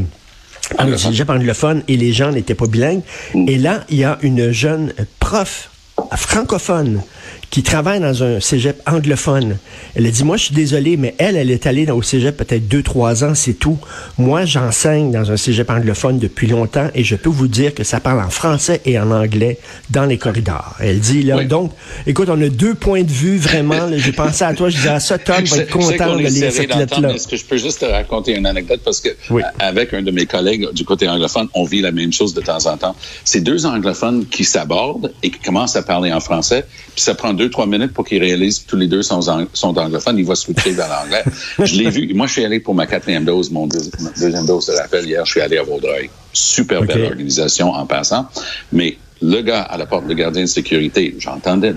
Ouais. 0.72 0.80
un 0.80 0.84
Anglophone. 0.86 1.12
cégep 1.12 1.30
anglophone 1.30 1.84
et 1.88 1.98
les 1.98 2.14
gens 2.14 2.32
n'étaient 2.32 2.56
pas 2.56 2.68
bilingues. 2.68 3.02
Et 3.48 3.58
là, 3.58 3.84
il 3.90 3.98
y 3.98 4.04
a 4.04 4.18
une 4.22 4.52
jeune 4.52 4.94
prof 5.20 5.70
francophone 6.16 7.02
qui 7.50 7.64
travaille 7.64 8.00
dans 8.02 8.24
un 8.24 8.40
cégep 8.40 8.82
anglophone. 8.86 9.58
Elle 9.96 10.06
a 10.06 10.12
dit, 10.12 10.24
moi, 10.24 10.36
je 10.38 10.46
suis 10.46 10.54
désolée, 10.56 10.98
mais 10.98 11.16
elle, 11.18 11.36
elle 11.38 11.50
est 11.50 11.66
allée 11.66 11.86
dans 11.86 11.96
au 11.96 12.02
cégep 12.02 12.36
peut-être 12.36 12.68
deux, 12.68 12.84
trois 12.84 13.24
ans, 13.24 13.36
c'est 13.36 13.54
tout. 13.54 13.78
Moi, 14.18 14.46
j'enseigne 14.46 15.12
dans 15.12 15.32
un 15.32 15.38
cégep 15.38 15.70
anglophone 15.70 16.20
depuis 16.20 16.48
longtemps 16.48 16.90
et 16.94 17.04
je 17.04 17.16
peux 17.16 17.30
vous 17.30 17.48
dire 17.48 17.74
que 17.74 17.84
ça 17.84 18.00
parle 18.00 18.20
en 18.22 18.30
français 18.30 18.82
et 18.86 19.00
en 19.00 19.12
anglais 19.12 19.60
dans 19.90 20.06
les 20.06 20.18
corridors. 20.18 20.76
Elle 20.80 21.00
dit, 21.00 21.24
là, 21.24 21.38
Oui. 21.38 21.46
donc, 21.46 21.72
écoute, 22.06 22.28
on 22.30 22.42
a 22.42 22.50
deux 22.50 22.76
points 22.76 23.04
de 23.04 23.12
vue, 23.12 23.38
vraiment. 23.38 23.88
J'ai 23.96 24.12
pensé 24.12 24.44
à 24.44 24.54
toi, 24.54 24.70
je 24.70 24.76
disais, 24.78 24.90
ah, 24.90 25.00
ça, 25.00 25.18
Tom 25.18 25.44
va 25.44 25.58
être 25.58 25.72
content 25.72 26.16
de 26.16 26.24
lire 26.24 26.52
cette 26.52 26.76
lettre-là. 26.76 27.14
Est-ce 27.14 27.28
que 27.28 27.38
je 27.38 27.46
peux 27.46 27.58
juste 27.58 27.80
te 27.80 27.86
raconter 27.86 28.36
une 28.36 28.46
anecdote? 28.46 28.82
Parce 28.84 29.00
que 29.00 29.10
Oui. 29.30 29.42
avec 29.60 29.94
un 29.94 30.02
de 30.02 30.12
mes 30.12 30.26
collègues 30.26 30.68
du 30.74 30.84
côté 30.84 31.08
anglophone, 31.08 31.48
on 31.54 31.64
vit 31.64 31.82
la 31.82 31.92
même 31.92 32.12
chose 32.12 32.34
de 32.34 32.42
temps 32.42 32.66
en 32.66 32.76
temps. 32.78 32.96
C'est 33.24 33.42
deux 33.42 33.66
anglophones 33.66 34.26
qui 34.26 34.44
s'abordent 34.44 35.14
et 35.24 35.30
qui 35.32 35.40
commencent 35.40 35.76
à 35.78 35.82
parler 35.82 36.12
en 36.12 36.20
français, 36.20 36.66
puis 36.94 37.02
ça 37.04 37.16
prend 37.16 37.34
deux 37.38 37.50
trois 37.50 37.66
minutes 37.66 37.94
pour 37.94 38.06
qu'ils 38.06 38.22
réalisent 38.22 38.60
que 38.60 38.70
tous 38.70 38.76
les 38.76 38.88
deux 38.88 39.04
sont, 39.04 39.22
sont 39.54 39.78
anglophones. 39.78 40.18
Ils 40.18 40.26
vont 40.26 40.36
switcher 40.36 40.74
dans 40.74 40.88
l'anglais. 40.88 41.24
je 41.66 41.76
l'ai 41.76 41.90
vu. 41.90 42.14
Moi, 42.14 42.28
je 42.28 42.34
suis 42.34 42.46
allé 42.46 42.60
pour 42.60 42.76
ma 42.76 42.86
quatrième 42.86 43.24
dose, 43.24 43.50
mon 43.52 43.68
deuxième 43.68 44.46
dose 44.46 44.66
de 44.68 44.74
rappel 44.74 45.06
hier. 45.06 45.26
Je 45.26 45.32
suis 45.32 45.42
allé 45.42 45.58
à 45.58 45.64
Vaudreuil. 45.64 46.10
Super 46.34 46.84
belle 46.84 47.06
organisation 47.06 47.72
en 47.72 47.86
passant, 47.86 48.28
mais 48.72 48.98
le 49.22 49.42
gars 49.42 49.62
à 49.62 49.78
la 49.78 49.86
porte, 49.86 50.08
le 50.08 50.14
gardien 50.14 50.44
de 50.44 50.48
sécurité, 50.48 51.16
j'entendais 51.18 51.74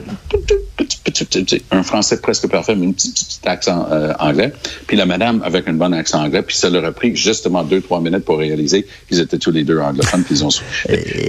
un 1.71 1.83
français 1.83 2.21
presque 2.21 2.49
parfait, 2.49 2.75
mais 2.75 2.87
un 2.87 2.93
petit, 2.93 3.11
petit 3.13 3.41
accent 3.47 3.87
euh, 3.91 4.13
anglais. 4.19 4.53
Puis 4.87 4.97
la 4.97 5.07
madame 5.07 5.43
avec 5.45 5.69
un 5.69 5.73
bon 5.73 5.93
accent 5.93 6.23
anglais. 6.25 6.43
Puis 6.43 6.57
ça 6.57 6.71
leur 6.71 6.85
a 6.85 6.93
pris 6.93 7.15
justement 7.17 7.63
deux, 7.63 7.81
trois 7.81 8.01
minutes 8.01 8.25
pour 8.25 8.39
réaliser 8.39 8.87
qu'ils 9.09 9.21
étaient 9.21 9.39
tous 9.39 9.51
les 9.51 9.65
deux 9.65 9.79
anglophones. 9.79 10.23
puis 10.25 10.37
ils 10.37 10.45
ont... 10.45 10.51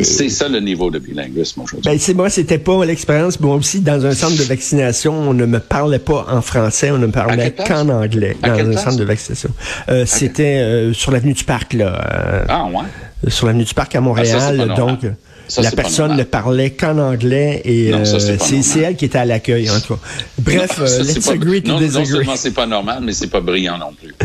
C'est 0.03 0.29
ça 0.29 0.47
le 0.47 0.59
niveau 0.59 0.89
de 0.89 0.99
bilinguisme 0.99 1.61
aujourd'hui. 1.61 1.89
Ben, 1.89 1.99
c'est 1.99 2.13
moi, 2.13 2.29
c'était 2.29 2.57
pas 2.57 2.85
l'expérience. 2.85 3.39
Moi 3.39 3.55
aussi, 3.55 3.81
dans 3.81 4.05
un 4.05 4.13
centre 4.13 4.37
de 4.37 4.43
vaccination, 4.43 5.13
on 5.13 5.33
ne 5.33 5.45
me 5.45 5.59
parlait 5.59 5.99
pas 5.99 6.25
en 6.29 6.41
français, 6.41 6.91
on 6.91 6.97
ne 6.97 7.07
me 7.07 7.11
parlait 7.11 7.51
qu'en 7.51 7.89
anglais 7.89 8.35
dans 8.41 8.53
un 8.53 8.77
centre 8.77 8.97
de 8.97 9.03
vaccination. 9.03 9.49
Euh, 9.89 10.05
C'était 10.05 10.57
euh, 10.57 10.93
sur 10.93 11.11
l'avenue 11.11 11.33
du 11.33 11.43
Parc, 11.43 11.73
là. 11.73 12.01
Euh, 12.13 12.45
ah, 12.47 12.65
ouais? 12.65 13.29
Sur 13.29 13.47
l'avenue 13.47 13.63
du 13.63 13.73
Parc 13.73 13.95
à 13.95 14.01
Montréal. 14.01 14.57
Ah, 14.59 14.67
ça, 14.67 14.75
donc, 14.75 14.99
ça, 15.51 15.61
la 15.61 15.71
personne 15.71 16.15
ne 16.15 16.23
parlait 16.23 16.71
qu'en 16.71 16.97
anglais 16.97 17.61
et 17.65 17.93
euh, 17.93 18.05
c'est 18.05 18.79
elle 18.79 18.95
qui 18.95 19.05
était 19.05 19.17
à 19.17 19.25
l'accueil, 19.25 19.69
en 19.69 19.79
tout 19.79 19.95
cas. 19.95 20.01
Bref, 20.39 20.79
non, 20.79 20.87
ça, 20.87 21.03
let's 21.03 21.25
pas, 21.25 21.33
agree 21.33 21.61
to 21.61 21.71
non, 21.71 21.79
disagree. 21.79 22.09
Non 22.09 22.17
seulement 22.17 22.35
c'est 22.37 22.51
pas 22.51 22.65
normal, 22.65 22.99
mais 23.03 23.11
c'est 23.11 23.27
pas 23.27 23.41
brillant 23.41 23.77
non 23.77 23.93
plus. 23.93 24.15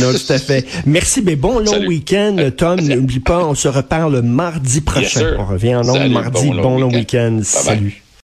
non, 0.00 0.12
tout 0.12 0.32
à 0.32 0.38
fait. 0.38 0.66
Merci, 0.86 1.22
mais 1.22 1.36
bon 1.36 1.58
long 1.58 1.86
week-end, 1.86 2.36
Tom. 2.56 2.80
N'oublie 2.80 3.20
pas, 3.20 3.44
on 3.44 3.54
se 3.54 3.68
reparle 3.68 4.22
mardi 4.22 4.80
prochain. 4.80 5.20
Yes, 5.20 5.34
on 5.38 5.44
revient 5.46 5.76
en 5.76 5.88
ondes 5.88 6.10
mardi. 6.10 6.48
Bon, 6.48 6.62
bon 6.62 6.78
long 6.78 6.92
week-end. 6.92 7.36
Week 7.36 7.44
Salut. 7.44 8.02